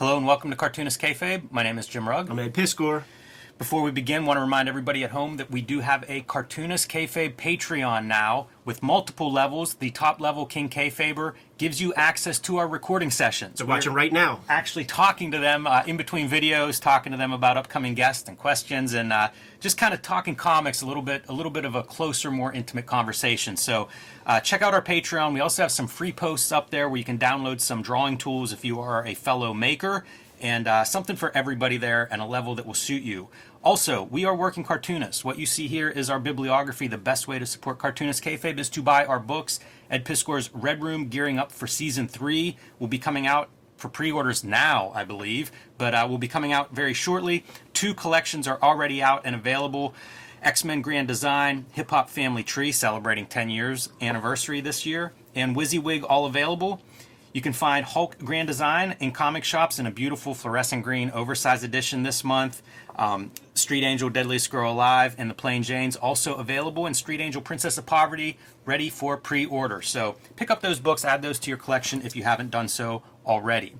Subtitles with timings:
[0.00, 1.52] Hello and welcome to Cartoonist Kayfabe.
[1.52, 2.28] My name is Jim Rugg.
[2.28, 3.04] I'm Ed Piskor.
[3.56, 6.90] Before we begin, want to remind everybody at home that we do have a Cartoonist
[6.90, 9.74] Kayfabe Patreon now with multiple levels.
[9.74, 13.58] The top level, King Kayfaber, gives you access to our recording sessions.
[13.58, 14.40] They're watching right now.
[14.48, 18.36] Actually talking to them uh, in between videos, talking to them about upcoming guests and
[18.36, 19.28] questions, and uh,
[19.60, 22.52] just kind of talking comics a little bit, a little bit of a closer, more
[22.52, 23.56] intimate conversation.
[23.56, 23.86] So
[24.26, 25.32] uh, check out our Patreon.
[25.32, 28.52] We also have some free posts up there where you can download some drawing tools
[28.52, 30.04] if you are a fellow maker
[30.44, 33.28] and uh, something for everybody there and a level that will suit you.
[33.64, 35.24] Also, we are working cartoonists.
[35.24, 36.86] What you see here is our bibliography.
[36.86, 39.58] The best way to support Cartoonist Kayfabe is to buy our books.
[39.90, 44.44] Ed Piskor's Red Room gearing up for season three will be coming out for pre-orders
[44.44, 47.42] now, I believe, but uh, will be coming out very shortly.
[47.72, 49.94] Two collections are already out and available.
[50.42, 56.04] X-Men Grand Design, Hip Hop Family Tree, celebrating 10 years anniversary this year, and WYSIWYG
[56.06, 56.82] all available.
[57.34, 61.64] You can find Hulk Grand Design in comic shops in a beautiful fluorescent green oversized
[61.64, 62.62] edition this month.
[62.94, 67.42] Um, Street Angel Deadly Girl Alive and the Plain Janes also available, and Street Angel
[67.42, 69.82] Princess of Poverty ready for pre order.
[69.82, 73.02] So pick up those books, add those to your collection if you haven't done so
[73.26, 73.74] already.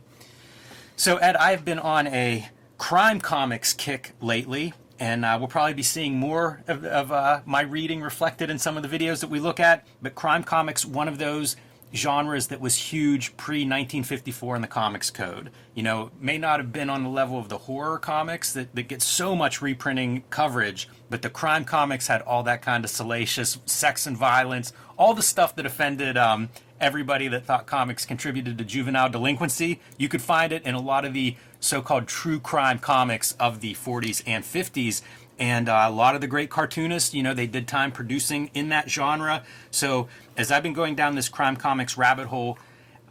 [0.96, 5.84] So, Ed, I've been on a crime comics kick lately, and uh, we'll probably be
[5.84, 9.38] seeing more of, of uh, my reading reflected in some of the videos that we
[9.38, 9.86] look at.
[10.02, 11.54] But crime comics, one of those
[11.94, 15.50] genres that was huge pre 1954 in the comics code.
[15.74, 18.88] You know, may not have been on the level of the horror comics that, that
[18.88, 23.58] get so much reprinting coverage, but the crime comics had all that kind of salacious
[23.66, 26.48] sex and violence, all the stuff that offended um,
[26.80, 29.80] everybody that thought comics contributed to juvenile delinquency.
[29.96, 33.60] You could find it in a lot of the so called true crime comics of
[33.60, 35.02] the 40s and 50s
[35.38, 38.68] and uh, a lot of the great cartoonists, you know, they did time producing in
[38.68, 39.42] that genre.
[39.70, 42.58] So as I've been going down this crime comics rabbit hole,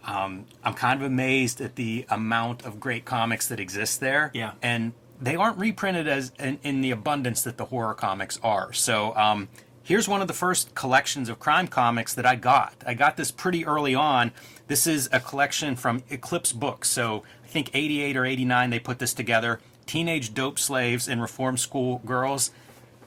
[0.05, 4.31] um, I'm kind of amazed at the amount of great comics that exist there.
[4.33, 4.53] Yeah.
[4.61, 8.73] And they aren't reprinted as in, in the abundance that the horror comics are.
[8.73, 9.47] So um,
[9.83, 12.75] here's one of the first collections of crime comics that I got.
[12.85, 14.31] I got this pretty early on.
[14.67, 16.89] This is a collection from Eclipse Books.
[16.89, 19.61] So I think 88 or 89 they put this together.
[19.85, 22.51] Teenage dope slaves and reform school girls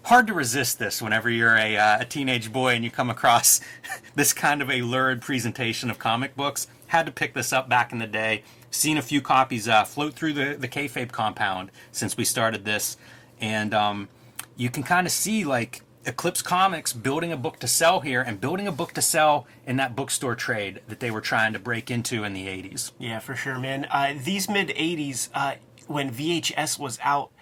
[0.06, 3.60] hard to resist this whenever you're a, uh, a teenage boy and you come across
[4.14, 6.68] this kind of a lurid presentation of comic books.
[6.88, 8.44] Had to pick this up back in the day.
[8.70, 12.96] Seen a few copies uh, float through the, the kayfabe compound since we started this.
[13.40, 14.08] And um,
[14.56, 18.40] you can kind of see like Eclipse Comics building a book to sell here and
[18.40, 21.90] building a book to sell in that bookstore trade that they were trying to break
[21.90, 22.92] into in the 80s.
[23.00, 23.86] Yeah, for sure, man.
[23.90, 25.54] Uh, these mid 80s, uh,
[25.88, 27.32] when VHS was out,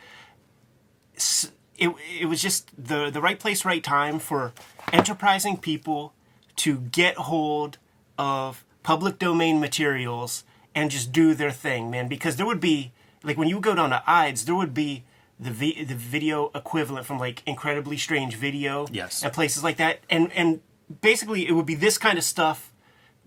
[1.78, 4.52] it it was just the the right place, right time for
[4.92, 6.12] enterprising people
[6.56, 7.78] to get hold
[8.18, 12.08] of public domain materials and just do their thing, man.
[12.08, 12.92] Because there would be
[13.22, 15.04] like when you go down to Eide's, there would be
[15.38, 20.00] the vi- the video equivalent from like Incredibly Strange Video, yes, and places like that,
[20.08, 20.60] and and
[21.00, 22.72] basically it would be this kind of stuff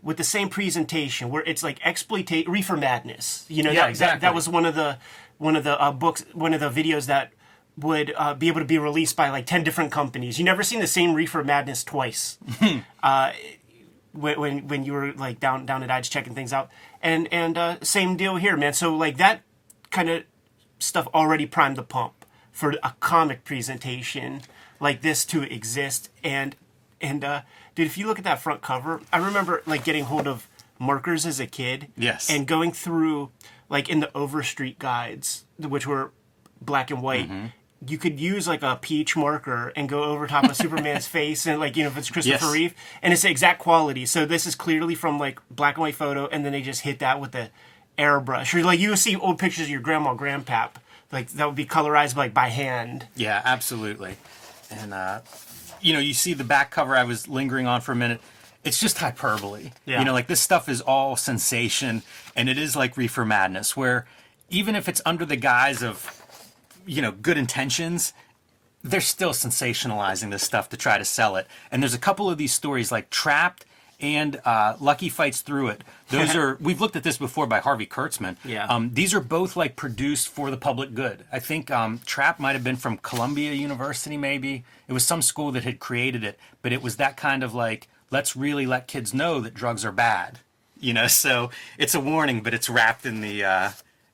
[0.02, 3.46] with the same presentation where it's like exploitate reefer madness.
[3.50, 4.20] You know, yeah, that, exactly.
[4.20, 5.00] that, that was one of the
[5.38, 7.32] one of the uh, books, one of the videos that
[7.78, 10.40] would uh, be able to be released by like 10 different companies.
[10.40, 12.38] You never seen the same Reefer Madness twice.
[13.04, 13.32] uh,
[14.14, 16.70] when, when, when you were like down down at Eide's checking things out.
[17.02, 18.74] And and uh, same deal here, man.
[18.74, 19.42] So like that
[19.92, 20.24] kind of
[20.80, 24.42] stuff already primed the pump for a comic presentation
[24.80, 26.10] like this to exist.
[26.24, 26.56] And
[27.00, 27.42] and uh,
[27.76, 30.50] dude, if you look at that front cover, I remember like getting hold of
[30.80, 31.90] markers as a kid.
[31.96, 32.30] Yes.
[32.30, 33.32] And going through
[33.70, 36.12] like in the Overstreet guides, which were
[36.62, 37.30] black and white.
[37.30, 37.48] Mm-hmm.
[37.86, 41.60] You could use like a peach marker and go over top of Superman's face, and
[41.60, 42.54] like you know if it's Christopher Yes.
[42.54, 44.06] Reeve, and it's the exact quality.
[44.06, 47.00] So this is clearly from like black and white photo, and then they just hit
[47.00, 47.50] that with the
[47.98, 48.54] airbrush.
[48.54, 50.72] Or like you see old pictures of your grandma, grandpap,
[51.12, 53.08] like that would be colorized like by hand.
[53.16, 54.18] Yeah, absolutely.
[54.72, 55.22] And uh,
[55.82, 58.22] you know, you see the back cover I was lingering on for a minute.
[58.64, 59.72] It's just hyperbole.
[59.86, 60.00] Yeah.
[60.00, 62.02] You know, like this stuff is all sensation
[62.36, 64.06] and it is like reefer madness where
[64.50, 66.22] even if it's under the guise of
[66.88, 68.14] you know, good intentions,
[68.84, 71.48] they're still sensationalizing this stuff to try to sell it.
[71.72, 73.66] And there's a couple of these stories like Trapped
[74.00, 75.84] and uh, Lucky Fights Through It.
[76.10, 78.38] Those are we've looked at this before by Harvey Kurtzman.
[78.46, 78.66] Yeah.
[78.68, 81.26] Um, these are both like produced for the public good.
[81.32, 85.52] I think um, Trap might have been from Columbia University, maybe it was some school
[85.52, 89.14] that had created it, but it was that kind of like let's really let kids
[89.14, 90.40] know that drugs are bad.
[90.80, 93.70] You know, so it's a warning, but it's wrapped in the uh,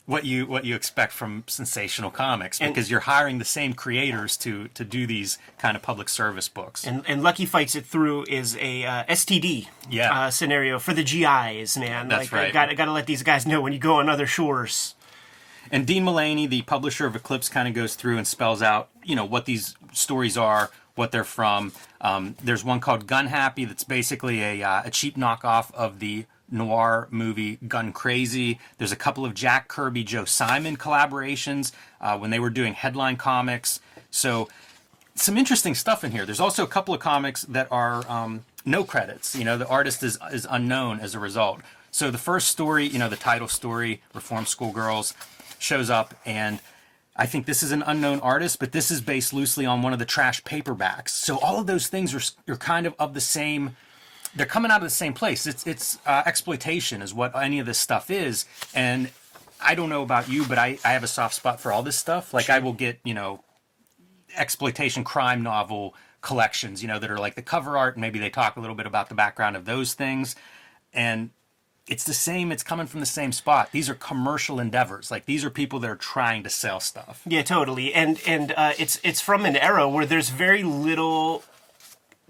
[0.05, 4.35] what you what you expect from sensational comics And- because you're hiring the same creators
[4.37, 6.85] to to do these kind of public service books.
[6.85, 10.11] And, and Lucky Fights It Through is a uh, STD Yeah.
[10.25, 12.09] uh, scenario for the GIs, man.
[12.09, 12.53] That's like, right.
[12.53, 14.95] Got got to let these guys know when you go on other shores.
[15.71, 19.15] And Dean Mullaney, the publisher of Eclipse, kind of goes through and spells out, you
[19.15, 21.71] know, what these stories are, what they're from.
[22.01, 26.25] Um, there's one called Gun Happy that's basically a, uh, a cheap knockoff of the
[26.51, 28.59] noir movie Gun Crazy.
[28.77, 33.17] There's a couple of Jack Kirby, Joe Simon collaborations uh, when they were doing headline
[33.17, 33.79] comics.
[34.11, 34.49] So
[35.15, 36.25] some interesting stuff in here.
[36.25, 39.35] There's also a couple of comics that are um, no credits.
[39.35, 41.61] You know, the artist is is unknown as a result.
[41.91, 45.13] So the first story, you know, the title story, Reform School Girls,
[45.59, 46.59] shows up and.
[47.15, 49.99] I think this is an unknown artist, but this is based loosely on one of
[49.99, 51.09] the trash paperbacks.
[51.09, 53.75] So all of those things are, are kind of of the same
[54.35, 55.45] they're coming out of the same place.
[55.45, 59.09] It's it's uh, exploitation is what any of this stuff is, and
[59.61, 61.97] I don't know about you, but I I have a soft spot for all this
[61.97, 62.33] stuff.
[62.33, 63.43] Like I will get you know
[64.35, 68.29] exploitation crime novel collections, you know, that are like the cover art, and maybe they
[68.29, 70.35] talk a little bit about the background of those things,
[70.93, 71.29] and
[71.87, 75.43] it's the same it's coming from the same spot these are commercial endeavors like these
[75.43, 77.93] are people that are trying to sell stuff Yeah, totally.
[77.93, 81.43] And and uh, it's it's from an era where there's very little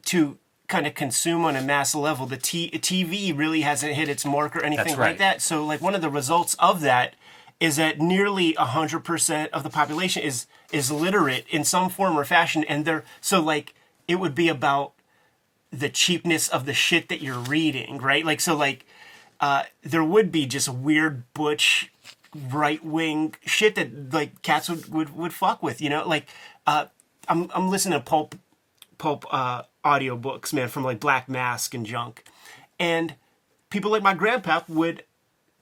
[0.06, 0.38] to
[0.74, 2.25] kind of consume on a mass level.
[2.25, 5.40] The t- TV really hasn't hit its mark or anything That's like that.
[5.40, 7.14] So like one of the results of that
[7.60, 12.64] is that nearly 100% of the population is is literate in some form or fashion
[12.64, 13.75] and they're so like
[14.08, 14.94] it would be about
[15.72, 18.26] the cheapness of the shit that you're reading, right?
[18.26, 18.84] Like so like
[19.40, 21.92] uh, there would be just weird butch
[22.34, 26.08] right wing shit that like cats would, would would fuck with, you know?
[26.08, 26.26] Like
[26.66, 26.86] uh
[27.30, 28.34] I'm I'm listening to pulp
[28.98, 32.24] pulp uh audiobooks, man, from like Black Mask and junk.
[32.80, 33.15] And
[33.69, 35.03] people like my grandpa would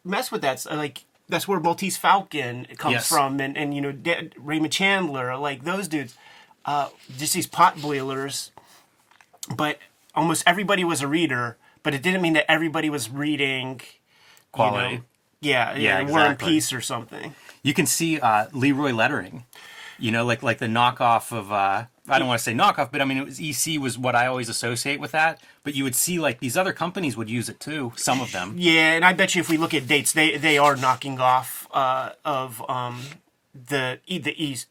[0.04, 0.60] mess with that.
[0.62, 3.10] So, Like that's where Maltese Falcon comes Yes.
[3.10, 6.16] from and and you know Da- Raymond Chandler, like those dudes.
[6.66, 8.52] Uh just these pot boilers
[9.56, 9.80] but
[10.14, 13.82] almost everybody was a reader, but it didn't mean that everybody was reading
[14.52, 15.04] quality You know,
[15.42, 16.40] yeah, Yeah, yeah, War and.
[16.40, 17.34] Peace or something.
[17.64, 19.46] you can see uh, Leroy lettering.
[19.98, 23.02] You know, like like the knockoff of uh, I don't want to say knockoff, but
[23.02, 25.42] I mean it was EC was what I always associate with that.
[25.64, 27.94] But you would see like these other companies would use it too.
[27.96, 28.56] Some of them.
[28.58, 31.68] Yeah, and I bet you if we look at dates, they they are knocking off
[31.74, 33.02] uh, of um,
[33.54, 34.68] the E- the East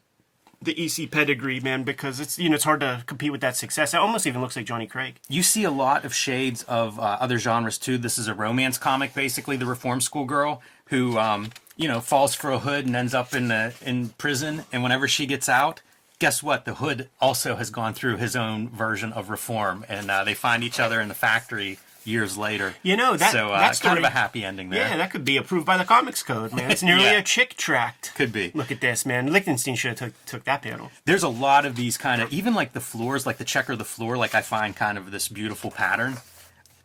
[0.63, 3.93] the EC pedigree, man, because it's you know it's hard to compete with that success.
[3.93, 5.15] It almost even looks like Johnny Craig.
[5.27, 7.97] You see a lot of shades of uh, other genres too.
[7.97, 12.35] This is a romance comic, basically, the reform school girl who, um, you know, falls
[12.35, 14.65] for a hood and ends up in the, in prison.
[14.71, 15.81] And whenever she gets out,
[16.21, 16.65] guess what?
[16.65, 20.63] The hood also has gone through his own version of reform, and uh, they find
[20.63, 22.75] each other in the factory years later.
[22.83, 24.87] You know, that- so uh, that kind of a happy ending there.
[24.87, 26.69] Yeah, that could be approved by the Comics Code, man.
[26.71, 27.17] It's nearly Yeah.
[27.19, 28.13] a chick tract.
[28.15, 28.51] Could be.
[28.53, 29.33] Look at this, man.
[29.33, 30.91] Lichtenstein should have took, took that panel.
[31.05, 33.77] there's a lot of these kind of even like the floors like the checker of
[33.79, 36.17] the floor like i find kind of this beautiful pattern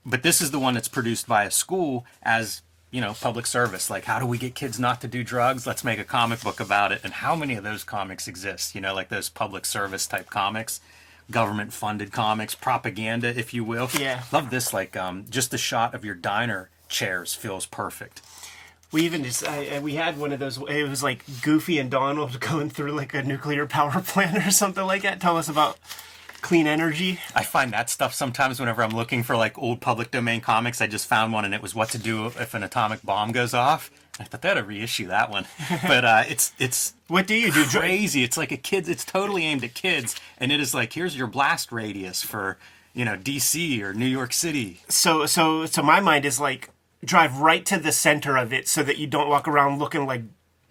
[0.05, 3.91] but this is the one that's produced by a school as you know public service
[3.91, 6.61] like how do we get kids not to do drugs let's make a comic book
[6.61, 10.07] about it and how many of those comics exist you know like those public service
[10.07, 10.81] type comics
[11.31, 14.23] government funded comics propaganda if you will Yeah.
[14.33, 18.23] love this like um, just the shot of your diner chairs feels perfect
[18.93, 20.57] We even just I, we had one of those.
[20.69, 24.85] It was like Goofy and Donald going through like a nuclear power plant or something
[24.87, 25.21] like that.
[25.21, 25.77] Tell us about
[26.47, 27.19] clean energy.
[27.35, 30.81] I find that stuff sometimes whenever I'm looking for like old public domain comics.
[30.81, 33.53] I just found one and it was what to do if an atomic bomb goes
[33.53, 33.91] off.
[34.21, 35.47] I thought to reissue that one,
[35.83, 37.65] but uh, it's it's What do you do?
[37.79, 38.23] Crazy.
[38.23, 38.89] It's like a kids.
[38.89, 42.57] It's totally aimed at kids, and it is like here's your blast radius for
[42.95, 44.81] you know DC or New York City.
[44.89, 46.71] So so so my mind is like
[47.05, 50.23] drive right to the center of it so that you don't walk around looking like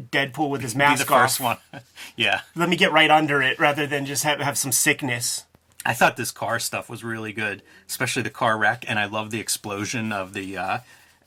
[0.01, 1.61] Deadpool with his Be mask the first off.
[1.73, 1.83] one.
[2.15, 5.43] yeah, Let me get right under it rather than just have have some sickness.
[5.85, 9.29] I thought this car stuff was really good, especially the car wreck, and I love
[9.31, 10.77] the explosion of the, uh,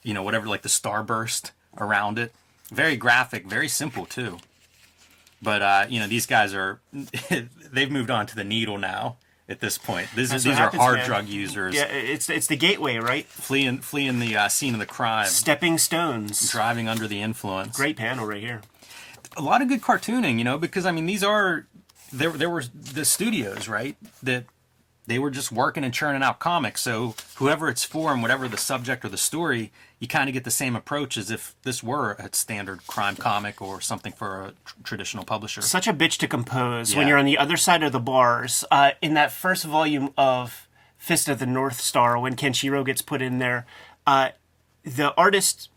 [0.03, 2.33] you know, whatever, like the starburst around it.
[2.71, 4.39] Very graphic, very simple too.
[5.41, 6.81] But uh, you know, these guys are
[7.73, 9.17] they've moved on to the needle now.
[9.51, 11.07] At this point, these, these what are hard man.
[11.07, 13.25] drug users Yeah, it's it's the gateway, right?
[13.25, 16.51] fleeing fleeing the uh, scene of the crime, Stepping stones.
[16.51, 17.75] driving under the influence.
[17.75, 18.61] Great panel right here.
[19.39, 21.67] a lot of good cartooning, you know, because I mean these are
[22.13, 23.97] there there were the studios, right?
[24.23, 24.45] That
[25.07, 26.83] they were just working and churning out comics.
[26.83, 30.45] So whoever it's for and whatever the subject or the story, you kind of get
[30.45, 34.53] the same approach as if this were a standard crime comic or something for a
[34.67, 35.63] tr- traditional publisher.
[35.63, 38.65] such a bitch to compose when you're on the other side of the bars.
[38.71, 43.23] Uh, in that first volume of Fist of the North Star, when Kenshiro gets put
[43.23, 43.65] in there,
[44.07, 44.31] uh,
[44.85, 45.71] the artist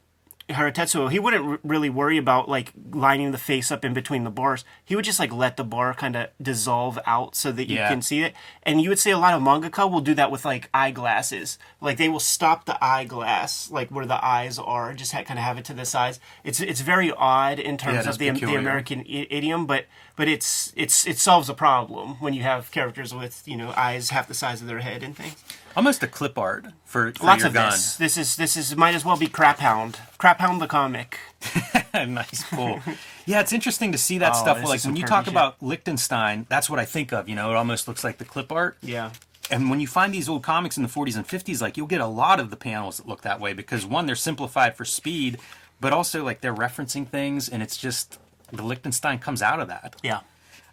[0.55, 4.23] Hara Tetsuo, he wouldn't r- really worry about like lining the face up in between
[4.23, 4.63] the bars.
[4.83, 7.89] He would just like let the bar kind of dissolve out so that you Yeah.
[7.89, 8.33] can see it.
[8.63, 11.57] And you would say a lot of mangaka will do that with like eyeglasses.
[11.79, 15.45] Like they will stop the eyeglass like where the eyes are, just ha- kind of
[15.45, 16.19] have it to the sides.
[16.43, 18.55] It's it's very odd in terms is of the, the.
[18.55, 19.85] American i- idiom, but
[20.21, 24.11] but it's it's it solves a problem when you have characters with you know eyes
[24.11, 25.33] half the size of their head and things.
[25.75, 27.71] Almost a clip art for, for Lots of gun.
[27.71, 27.95] this.
[27.95, 29.97] This is this is might as well be Crap Hound.
[30.19, 31.17] Crap Hound the comic.
[31.95, 32.81] nice, cool.
[33.25, 34.63] Yeah, it's interesting to see that Oh, stuff.
[34.63, 35.33] Like when you talk shit.
[35.33, 37.27] about Lichtenstein, that's what I think of.
[37.27, 38.77] You know, it almost looks like the clip art.
[38.83, 39.09] Yeah.
[39.49, 41.99] And when you find these old comics in the 40s and 50s, like you'll get
[42.01, 45.39] a lot of the panels that look that way because one, they're simplified for speed,
[45.79, 48.19] but also like they're referencing things, and it's just
[48.51, 49.95] the Lichtenstein comes out of that.
[50.03, 50.21] Yeah.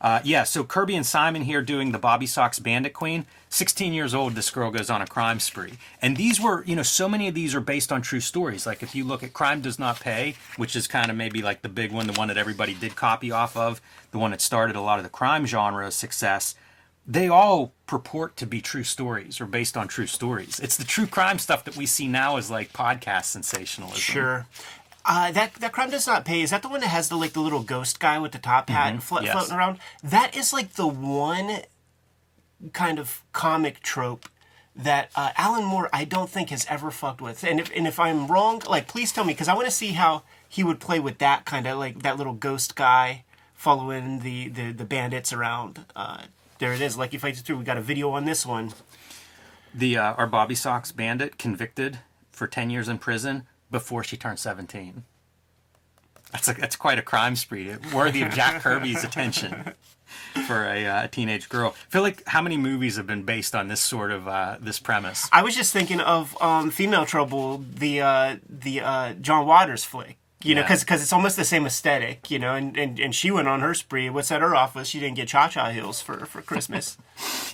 [0.01, 3.27] Uh, yeah, so Kirby and Simon here doing the Bobby Sox Bandit Queen.
[3.49, 5.75] 16 years old, this girl goes on a crime spree.
[6.01, 8.67] And these were, you know, so many of these are based on true stories.
[8.67, 11.63] Like if you look at Crime Does Not Pay, which is kind of maybe like
[11.63, 13.81] the big one, the one that everybody did copy off of,
[14.13, 16.55] the one that started a lot of the crime genre success,
[17.07, 20.61] they all purport to be true stories or based on true stories.
[20.61, 23.99] It's the true crime stuff that we see now as like podcast sensationalism.
[23.99, 24.47] Sure.
[25.11, 26.43] Uh, that that crime does not pay.
[26.43, 28.69] Is that the one that has the like the little ghost guy with the top
[28.69, 29.33] hat and flo- yes.
[29.33, 29.79] floating around?
[30.05, 31.63] That is like the one
[32.75, 34.29] kind of comic trope
[34.77, 37.43] that uh, Alan Moore I don't think has ever fucked with.
[37.43, 39.93] And if and if I'm wrong, like please tell me because I want to see
[39.93, 43.25] how he would play with that kind of like that little ghost guy
[43.55, 45.87] following the the, the bandits around.
[45.97, 46.25] Uh,
[46.59, 46.99] there it is.
[46.99, 47.57] Lucky Fights Through.
[47.57, 48.75] We got a video on this one.
[49.75, 52.01] The uh, our Bobby Sox bandit convicted
[52.31, 55.05] for 10 years in prison before she turned 17.
[56.33, 59.73] That's a, that's quite a crime spree, worthy of Jack Kirby's attention
[60.47, 61.75] for a uh, teenage girl.
[61.75, 64.79] I feel like how many movies have been based on this sort of uh, this
[64.79, 65.29] premise?
[65.33, 70.19] I was just thinking of um, Female Trouble, the uh, the uh, John Waters flick.
[70.41, 70.77] You know, Yeah.
[70.79, 73.75] because it's almost the same aesthetic, you know, and, and, and she went on her
[73.75, 74.09] spree.
[74.09, 76.97] What set her off was she didn't get cha cha heels for, for Christmas.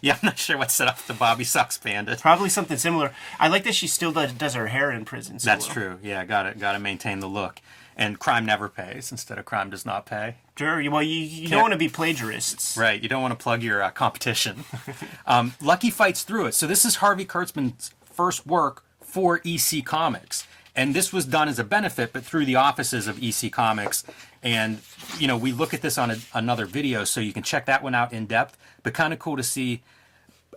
[0.02, 2.20] Yeah, I'm not sure what set off the Bobby Sox bandit.
[2.20, 3.12] Probably something similar.
[3.40, 5.38] I like that she still does, does her hair in prison.
[5.38, 5.72] So That's well.
[5.74, 5.98] true.
[6.02, 7.60] Yeah, got to got to maintain the look.
[7.96, 10.34] And crime never pays instead of crime does not pay.
[10.58, 10.76] Sure.
[10.90, 12.76] Well, you, you Can't- don't want to be plagiarists.
[12.76, 13.02] Right.
[13.02, 14.64] You don't want to plug your uh, competition.
[15.26, 16.54] um, Lucky fights through it.
[16.54, 20.46] So this is Harvey Kurtzman's first work for EC Comics.
[20.76, 24.04] And this was done as a benefit, but through the offices of EC Comics.
[24.42, 24.80] And,
[25.18, 27.82] you know, we look at this on a, another video, so you can check that
[27.82, 28.58] one out in depth.
[28.82, 29.82] But kind of cool to see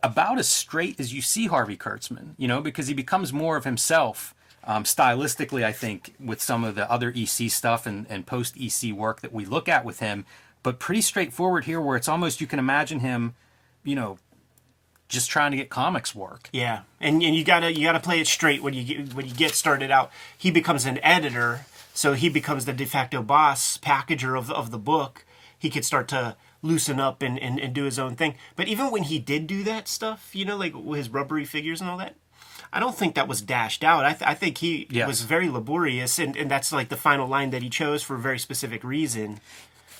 [0.03, 3.63] about as straight as you see Harvey Kurtzman, you know, because he becomes more of
[3.63, 4.33] himself
[4.63, 8.93] um, stylistically, I think, with some of the other EC stuff and, and post EC
[8.93, 10.25] work that we look at with him,
[10.61, 13.35] but pretty straightforward here where it's almost you can imagine him,
[13.83, 14.17] you know,
[15.07, 16.49] just trying to get comics work.
[16.51, 19.33] Yeah, and and you gotta you gotta play it straight when you get, when you
[19.33, 20.11] get started out.
[20.37, 24.71] He becomes an editor, so he becomes the de facto boss packager of the, of
[24.71, 25.25] the book.
[25.57, 28.35] He could start to loosen up and, and, and do his own thing.
[28.55, 31.89] But even when he did do that stuff, you know, like his rubbery figures and
[31.89, 32.15] all that,
[32.73, 34.05] I don't think that was dashed out.
[34.05, 35.07] I, th- I think he Yes.
[35.07, 38.19] was very laborious, and, and that's like the final line that he chose for a
[38.19, 39.39] very specific reason.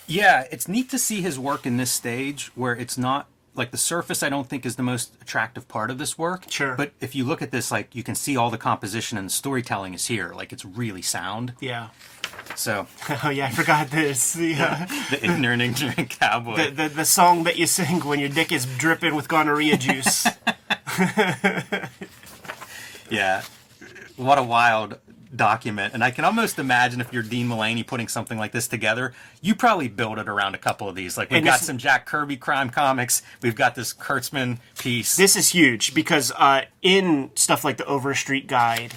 [0.07, 3.77] Yeah, it's neat to see his work in this stage where it's not like the
[3.77, 6.45] surface I don't think is the most attractive part of this work.
[6.49, 6.75] Sure.
[6.75, 9.31] But if you look at this, like you can see all the composition and the
[9.33, 10.31] storytelling is here.
[10.35, 11.53] Like it's really sound.
[11.59, 11.89] Yeah.
[12.55, 12.87] So
[13.23, 14.33] Oh yeah, I forgot this.
[14.37, 16.55] The, uh, the ignorant, ignorant cowboy.
[16.57, 20.27] the, the the song that you sing when your dick is dripping with gonorrhea juice.
[23.09, 23.43] Yeah.
[24.17, 24.97] What a wild
[25.35, 25.93] document.
[25.93, 29.55] And I can almost imagine if you're Dean Mullaney putting something like this together, you
[29.55, 31.17] probably build it around a couple of these.
[31.17, 35.15] Like we've And got this- some Jack Kirby crime comics, we've got this Kurtzman piece.
[35.15, 38.93] This is huge because uh, in stuff like the Overstreet Guide,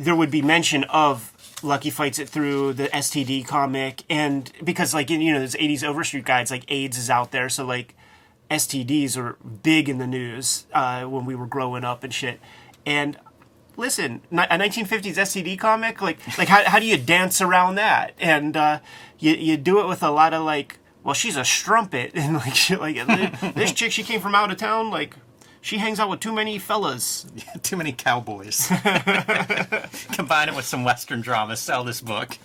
[0.00, 1.30] there would be mention of
[1.62, 5.82] Lucky fights it through the STD comic, and because like in you know there's 80s
[5.82, 7.94] Overstreet guides, like AIDS is out there, so like
[8.50, 12.38] STDs are big in the news uh, when we were growing up and shit.
[12.84, 13.16] And
[13.76, 18.14] listen, a 1950s STD comic, like like how how do you dance around that?
[18.18, 18.80] And uh,
[19.18, 22.54] you you do it with a lot of like, well, she's a strumpet, and like
[22.54, 22.96] shit like
[23.54, 25.16] this chick, she came from out of town, like.
[25.60, 27.24] She hangs out with too many fellas.
[27.62, 28.66] Too many cowboys.
[30.12, 32.36] Combine it with some Western drama, sell this book.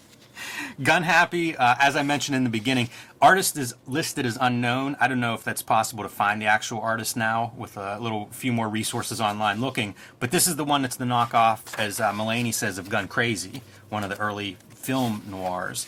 [0.83, 2.89] Gun Happy, uh, as I mentioned in the beginning,
[3.21, 4.95] artist is listed as unknown.
[4.99, 8.27] I don't know if that's possible to find the actual artist now with a little
[8.31, 9.95] few more resources online looking.
[10.19, 13.61] But this is the one that's the knockoff, as uh, Mullaney says, of Gun Crazy,
[13.89, 15.87] one of the early film noirs.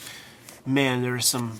[0.65, 1.60] Man, there's some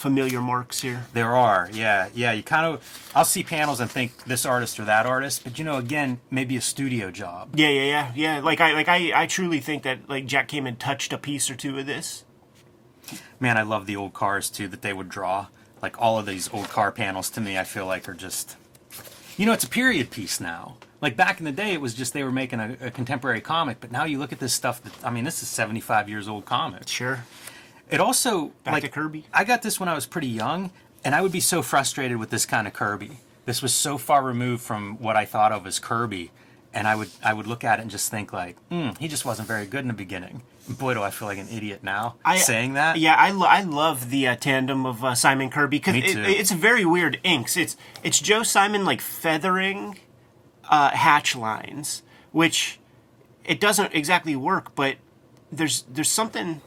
[0.00, 1.04] familiar marks here.
[1.12, 2.32] There are, yeah, yeah.
[2.32, 5.64] You kind of, I'll see panels and think this artist or that artist, but you
[5.64, 7.50] know, again, maybe a studio job.
[7.54, 8.40] Yeah, yeah, yeah, yeah.
[8.40, 11.50] Like I, like I, I truly think that like Jack came and touched a piece
[11.50, 12.24] or two of this.
[13.38, 15.48] Man, I love the old cars too that they would draw.
[15.82, 18.56] Like all of these old car panels to me, I feel like are just,
[19.36, 20.76] you know, it's a period piece now.
[21.02, 23.80] Like back in the day, it was just they were making a, a contemporary comic,
[23.80, 24.82] but now you look at this stuff.
[24.82, 26.88] That, I mean, this is seventy-five years old comic.
[26.88, 27.24] Sure.
[27.90, 29.24] It also Back like to Kirby.
[29.32, 30.70] I got this when I was pretty young,
[31.04, 33.18] and I would be so frustrated with this kind of Kirby.
[33.46, 36.30] This was so far removed from what I thought of as Kirby,
[36.72, 39.24] and I would I would look at it and just think like, hmm, he just
[39.24, 40.42] wasn't very good in the beginning.
[40.68, 42.96] Boy, do I feel like an idiot now I, saying that.
[42.96, 46.52] Yeah, I, lo- I love the uh, tandem of uh, Simon Kirby because it, it's
[46.52, 47.56] very weird inks.
[47.56, 49.98] It's it's Joe Simon like feathering
[50.68, 52.78] uh, hatch lines, which
[53.44, 54.96] it doesn't exactly work, but
[55.50, 56.60] there's there's something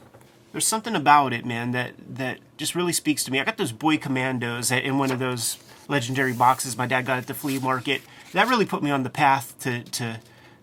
[0.54, 3.40] there's something about it, man, that that just really speaks to me.
[3.40, 5.58] I got those boy commandos in one of those
[5.88, 8.02] legendary boxes my dad got at the flea market.
[8.34, 10.20] That really put me on the path to to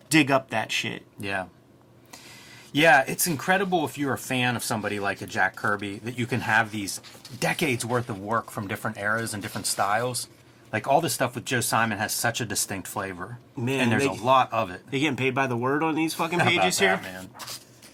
[0.09, 1.03] dig up that shit.
[1.19, 1.47] Yeah.
[2.71, 6.25] Yeah, it's incredible if you're a fan of somebody like a Jack Kirby that you
[6.25, 7.01] can have these
[7.41, 10.29] decades worth of work from different eras and different styles.
[10.71, 14.03] Like all this stuff with Joe Simon has such a distinct flavor, Man, and there's
[14.03, 14.89] they- a lot of it.
[14.89, 16.95] They getting paid by the word on these fucking How pages here.
[16.95, 17.29] that, man?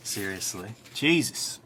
[0.04, 0.70] Seriously.
[0.94, 1.60] Jesus.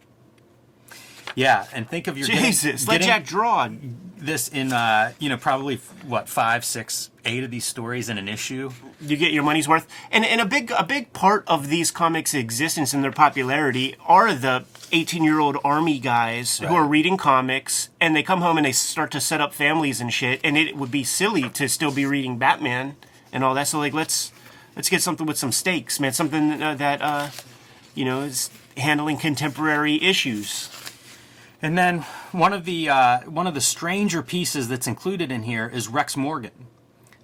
[1.36, 3.70] Yeah, and think of your getting- Jesus, let getting Jack draw.
[4.18, 8.28] this in uh, you know probably what five, six, eight of these stories in an
[8.28, 8.72] issue.
[9.02, 9.88] You get your money's worth.
[10.12, 14.34] And and a big a big part of these comics' existence and their popularity are
[14.34, 19.10] the 18-year-old army guys who are reading comics and they come home and they start
[19.12, 22.38] to set up families and shit and it would be silly to still be reading
[22.38, 22.98] Batman
[23.32, 23.68] and all that.
[23.70, 24.34] So like let's
[24.76, 27.30] let's get something with some stakes, man, something uh, that uh
[27.96, 30.70] you know is handling contemporary issues.
[31.62, 32.00] And then
[32.32, 36.18] one of the uh, one of the stranger pieces that's included in here is Rex
[36.18, 36.68] Morgan.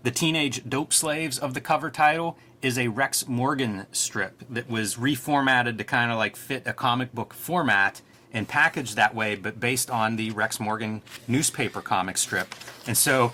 [0.03, 4.95] The teenage dope slaves of the cover title is a Rex Morgan strip that was
[4.95, 8.01] reformatted to kind of like fit a comic book format
[8.31, 12.53] and packaged that way, but based on the Rex Morgan newspaper comic strip.
[12.85, 13.33] And so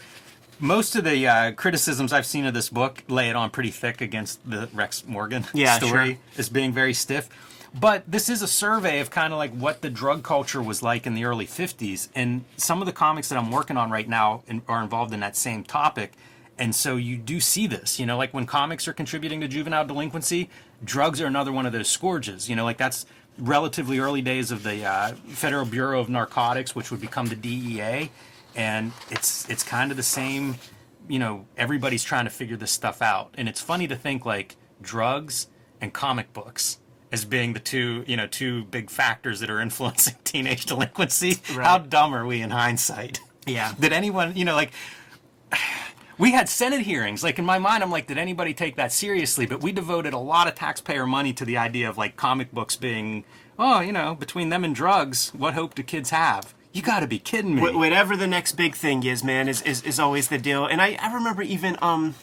[0.59, 4.01] most of the uh, criticisms I've seen of this book lay it on pretty thick
[4.01, 6.17] against the Rex Morgan Yeah, story sure.
[6.37, 7.29] as being very stiff.
[7.73, 11.07] But this is a survey of kind of like what the drug culture was like
[11.07, 12.09] in the early 50s.
[12.13, 15.35] And some of the comics that I'm working on right now are involved in that
[15.35, 16.13] same topic.
[16.59, 19.85] And so you do see this, you know, like when comics are contributing to juvenile
[19.85, 20.51] delinquency,
[20.83, 22.47] drugs are another one of those scourges.
[22.47, 23.07] You know, like that's
[23.39, 28.11] relatively early days of the uh, Federal Bureau of Narcotics, which would become the DEA.
[28.55, 30.57] And it's it's kind of the same,
[31.07, 33.33] you know, everybody's trying to figure this stuff out.
[33.35, 35.47] And it's funny to think like drugs
[35.81, 36.77] and comic books
[37.13, 41.37] as being the two, you know, two big factors that are influencing teenage delinquency.
[41.53, 41.65] Right.
[41.65, 43.21] How dumb are we in hindsight?
[43.45, 43.73] Yeah.
[43.79, 44.71] Did anyone, you know, like
[46.17, 47.23] we had Senate hearings.
[47.23, 49.45] Like in my mind, I'm like, did anybody take that seriously?
[49.45, 52.75] But we devoted a lot of taxpayer money to the idea of like comic books
[52.75, 53.25] being,
[53.59, 56.55] oh, you know, between them and drugs, what hope do kids have?
[56.71, 57.61] You got to be kidding me.
[57.61, 60.65] Wh- whatever the next big thing is, man, is, is, is always the deal.
[60.65, 62.15] And I, I remember even um,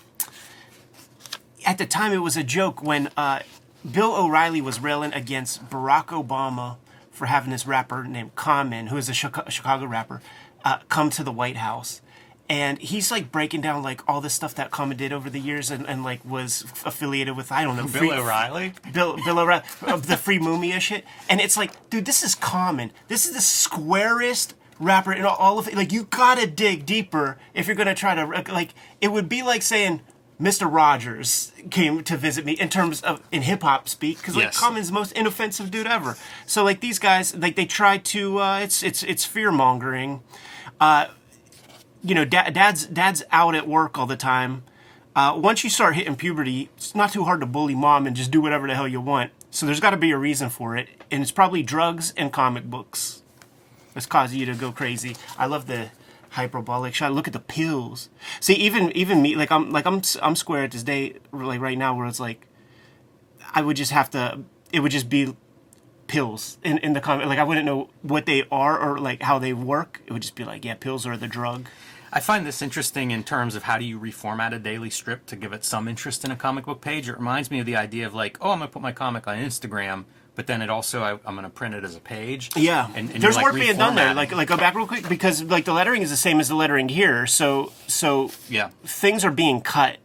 [1.65, 3.41] at the time it was a joke when uh,
[3.89, 6.77] Bill O'Reilly was railing against Barack Obama
[7.11, 10.21] for having this rapper named Common, who is a Chicago rapper,
[10.65, 12.01] uh, come to the White House.
[12.49, 15.71] And he's like breaking down like all the stuff that Common did over the years
[15.71, 18.73] and, and like was affiliated with I don't know Bill free- O'Reilly?
[18.93, 22.91] Bill Bill O'Reilly of the free Mumia shit, and it's like, dude, this is common.
[23.07, 25.77] This is the squarest rapper in all of it.
[25.77, 28.71] Like, you gotta dig deeper if you're gonna try to like.
[29.01, 30.01] It would be like saying
[30.41, 30.73] Mr.
[30.73, 34.59] Rogers came to visit me in terms of in hip hop speak, because like Yes.
[34.59, 36.17] Common's the most inoffensive dude ever.
[36.47, 40.23] So like these guys, like they try to, uh, it's it's it's fear mongering.
[42.03, 44.63] you know, dad, dad's dad's out at work all the time.
[45.15, 48.31] Uh, once you start hitting puberty, it's not too hard to bully mom and just
[48.31, 49.31] do whatever the hell you want.
[49.51, 52.65] So there's got to be a reason for it, and it's probably drugs and comic
[52.65, 53.23] books
[53.93, 55.17] that's causing you to go crazy.
[55.37, 55.91] I love the
[56.31, 57.13] hyperbolic shot.
[57.13, 58.09] Look at the pills.
[58.41, 61.79] See, even even me, like I'm like I'm I'm square at this day, like right
[61.79, 62.47] now, where it's like
[63.55, 64.41] I would just have to.
[64.73, 65.37] It would just be
[66.07, 67.27] pills in in the comic.
[67.27, 70.01] Like I wouldn't know what they are or like how they work.
[70.07, 71.69] It would just be like, yeah, pills are the drug.
[72.13, 75.37] I find this interesting in terms of how do you reformat a daily strip to
[75.37, 77.09] give it some interest in a comic book page.
[77.09, 79.39] It reminds me of the idea of like, oh, I'm to put my comic on
[79.39, 80.07] Instagram,
[80.41, 82.49] but then it also I, I'm going to print it as a page.
[82.57, 84.15] Yeah, and, and there's like, work being done there.
[84.15, 86.55] Like, like go back real quick because like the lettering is the same as the
[86.55, 87.27] lettering here.
[87.27, 89.99] So, so yeah, things are being cut.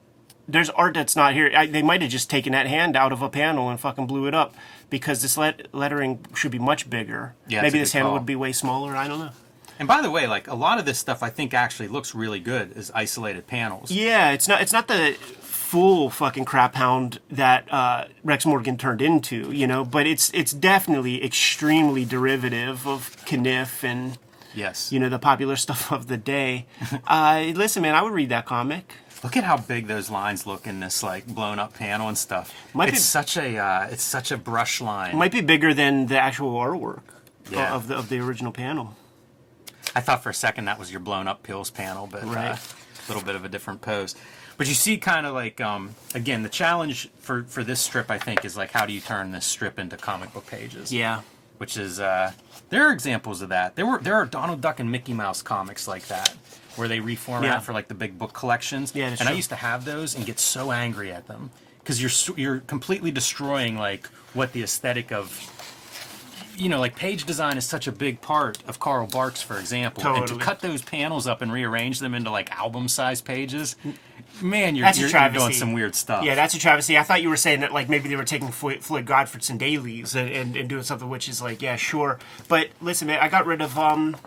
[0.46, 1.50] There's art that's not here.
[1.56, 4.28] I, they might have just taken that hand out of a panel and fucking blew
[4.28, 4.56] it up
[4.90, 7.34] because this let, lettering should be much bigger.
[7.48, 8.94] Yeah, maybe this handle would be way smaller.
[8.94, 9.32] I don't know.
[9.80, 12.42] And by the way, like a lot of this stuff, I think actually looks really
[12.42, 13.90] good as isolated panels.
[13.90, 15.16] Yeah, it's not it's not the
[15.76, 20.54] full fucking crap hound that uh, Rex Morgan turned into, you know, but it's it's
[20.54, 24.18] definitely extremely derivative of Caniff and
[24.54, 24.90] Yes.
[24.94, 26.66] you know the popular stuff of the day.
[27.08, 28.94] uh, listen, man, I would read that comic.
[29.22, 32.54] Look at how big those lines look in this like blown up panel and stuff.
[32.74, 35.18] Might it's be- such a uh, it's such a brush line.
[35.18, 37.02] Might be bigger than the actual artwork
[37.52, 37.74] Yeah.
[37.76, 38.96] of the of the original panel.
[39.94, 42.52] I thought for a second that was your blown up pills panel, but Right.
[42.52, 44.16] uh, a little bit of a different pose.
[44.58, 48.18] But you see, kind of like um, again, the challenge for for this strip, I
[48.18, 50.92] think, is like how do you turn this strip into comic book pages?
[50.94, 51.22] Yeah.
[51.58, 52.32] which is uh,
[52.70, 53.76] there are examples of that.
[53.76, 56.36] There were there are Donald Duck and Mickey Mouse comics like that
[56.76, 57.60] where they reformat Yeah.
[57.60, 58.92] for like the big book collections.
[58.96, 62.36] Yeah, and I used to have those and get so angry at them because you're
[62.38, 65.28] you're completely destroying like what the aesthetic of
[66.58, 70.04] you know like page design is such a big part of Carl Barks for example
[70.04, 70.22] Totally.
[70.22, 73.76] and to cut those panels up and rearrange them into like album size pages
[74.42, 76.98] man you're, you're, you're doing some weird stuff Yeah, that's a travesty.
[76.98, 80.16] I thought you were saying that like maybe they were taking Floyd, Floyd Gottfredson dailies
[80.16, 82.20] and, and, and doing something which is like yeah sure.
[82.48, 84.18] But listen, man, I got rid of um,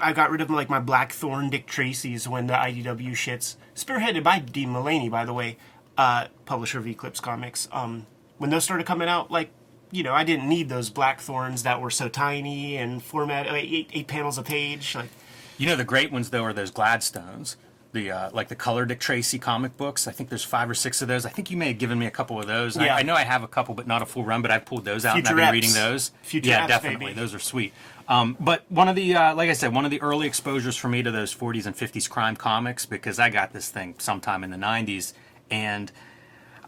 [0.00, 4.38] I got rid of like my Blackthorne Dick Tracy's when the IDW shits spearheaded by
[4.38, 5.56] Dean Mullaney, by the way,
[5.96, 7.68] uh, publisher of Eclipse Comics.
[7.72, 8.06] Um,
[8.38, 9.50] when those started coming out, like
[9.90, 14.06] you know, I didn't need those Blackthornes that were so tiny and format eight, eight
[14.06, 14.94] panels a page.
[14.94, 15.10] Like
[15.56, 17.56] You know the great ones though are those Gladstones,
[17.92, 20.06] the uh, like the color Dick Tracy comic books.
[20.06, 21.24] I think there's five or six of those.
[21.24, 22.76] I think you may have given me a couple of those.
[22.76, 22.94] Yeah.
[22.94, 24.42] I, I know I have a couple, but not a full run.
[24.42, 26.12] But I've pulled those out Future and I've been reading those.
[26.22, 27.06] Future yeah, definitely.
[27.06, 27.20] baby.
[27.20, 27.72] Those are sweet.
[28.08, 30.88] Um, but one of the uh, like I said, one of the early exposures for
[30.88, 34.50] me to those 40s and 50s crime comics because I got this thing sometime in
[34.50, 35.12] the 90s
[35.50, 35.90] and.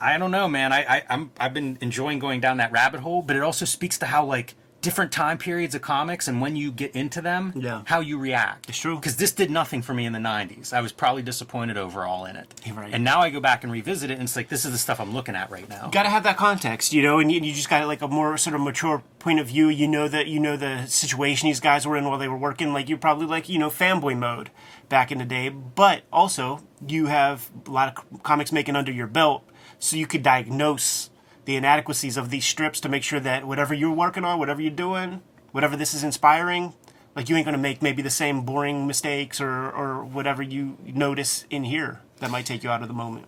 [0.00, 0.72] I don't know, man.
[0.72, 3.98] I, I I'm I've been enjoying going down that rabbit hole, but it also speaks
[3.98, 7.82] to how like different time periods of comics and when you get into them, Yeah.
[7.84, 8.66] how you react.
[8.70, 8.96] It's true.
[8.96, 10.72] Because this did nothing for me in the '90s.
[10.72, 12.54] I was probably disappointed overall in it.
[12.72, 12.88] Right.
[12.94, 14.98] And now I go back and revisit it, and it's like this is the stuff
[14.98, 15.88] I'm looking at right now.
[15.90, 18.38] got to have that context, you know, and you, you just got like a more
[18.38, 19.68] sort of mature point of view.
[19.68, 22.72] You know that you know the situation these guys were in while they were working.
[22.72, 24.50] Like you're probably like you know fanboy mode
[24.88, 29.06] back in the day, but also you have a lot of comics making under your
[29.06, 29.44] belt,
[29.78, 31.10] so you could diagnose
[31.44, 34.70] the inadequacies of these strips to make sure that whatever you're working on, whatever you're
[34.70, 36.74] doing, whatever this is inspiring.
[37.16, 41.44] Like you ain't gonna make maybe the same boring mistakes or, or whatever you notice
[41.50, 43.26] in here that might take you out of the moment.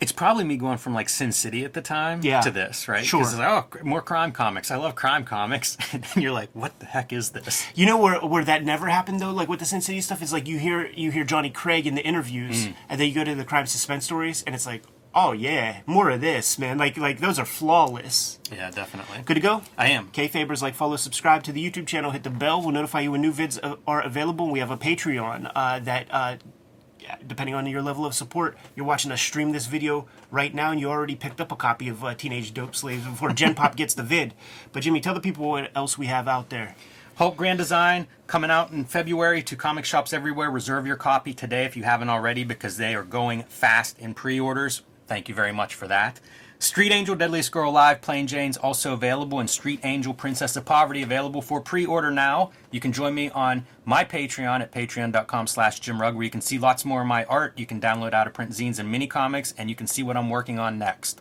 [0.00, 2.40] It's probably me going from like Sin City at the time Yeah.
[2.40, 3.04] to this, right?
[3.04, 3.22] Sure.
[3.22, 4.70] like, oh, more crime comics.
[4.72, 7.64] I love crime comics, and then you're like, what the heck is this?
[7.76, 10.32] You know where where that never happened though, like with the Sin City stuff, is
[10.32, 12.74] like you hear you hear Johnny Craig in the interviews, Mm.
[12.88, 14.82] and then you go to the crime suspense stories, and it's like,
[15.14, 16.78] oh yeah, more of this, man.
[16.78, 18.38] Like like those are flawless.
[18.52, 19.22] Yeah, definitely.
[19.24, 19.62] Good to go.
[19.78, 20.08] I am.
[20.08, 22.60] Kayfabers, like, follow, subscribe to the YouTube channel, hit the bell.
[22.60, 24.50] We'll notify you when new vids uh, are available.
[24.50, 26.36] We have a Patreon uh, that, uh,
[27.26, 30.78] depending on your level of support, you're watching us stream this video right now, and
[30.78, 33.94] you already picked up a copy of uh, Teenage Dope Slaves before Gen Pop gets
[33.94, 34.34] the vid.
[34.72, 36.76] But Jimmy, tell the people what else we have out there.
[37.16, 40.50] Hulk Grand Design coming out in February to comic shops everywhere.
[40.50, 44.82] Reserve your copy today if you haven't already because they are going fast in pre-orders.
[45.12, 46.20] Thank you very much for that.
[46.58, 51.02] Street Angel Deadliest Girl Alive Plain Jane's also available and Street Angel Princess of Poverty
[51.02, 52.50] available for pre-order now.
[52.70, 56.58] You can join me on my Patreon at patreon.com slash Jim where you can see
[56.58, 57.58] lots more of my art.
[57.58, 60.16] You can download out of print zines and mini comics and you can see what
[60.16, 61.20] I'm working on next.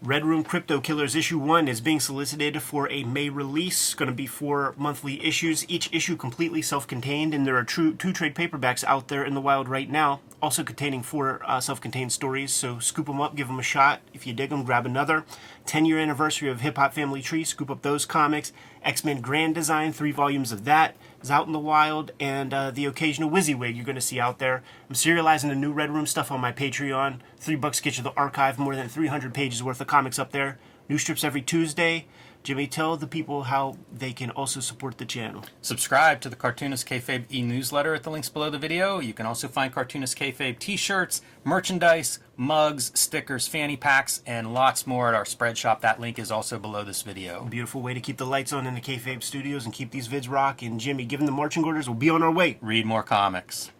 [0.00, 3.92] Red Room Crypto Killers issue one is being solicited for a May release.
[3.92, 8.34] Going to be four monthly issues, each issue completely self-contained, and there are two trade
[8.34, 12.52] paperbacks out there in the wild right now, also containing four uh, self-contained stories.
[12.52, 14.00] So scoop them up, give them a shot.
[14.12, 15.24] If you dig them, grab another.
[15.66, 18.52] 10 year anniversary of Hip Hop Family Tree, scoop up those comics.
[18.82, 22.70] X Men Grand Design, three volumes of that is out in the wild, and uh,
[22.70, 24.62] the occasional WYSIWYG you're going to see out there.
[24.88, 27.18] I'm serializing the new Red Room stuff on my Patreon.
[27.38, 30.58] Three bucks get you the archive, more than 300 pages worth of comics up there.
[30.88, 32.06] New strips every Tuesday.
[32.46, 35.42] Jimmy, tell the people how they can also support the channel.
[35.62, 39.00] Subscribe to the Cartoonist Kayfabe e-newsletter at the links below the video.
[39.00, 45.08] You can also find Cartoonist Kayfabe t-shirts, merchandise, mugs, stickers, fanny packs, and lots more
[45.08, 45.80] at our spread shop.
[45.80, 47.44] That link is also below this video.
[47.46, 50.30] Beautiful way to keep the lights on in the Kayfabe studios and keep these vids
[50.30, 50.78] rocking.
[50.78, 52.58] Jimmy, given the marching orders, we'll be on our way.
[52.60, 53.72] Read more comics.